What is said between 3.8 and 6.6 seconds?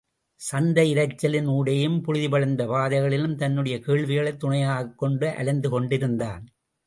கேள்விகளைத் துணையாகக் கொண்டு அலைந்து கொண்டிருந்தான்.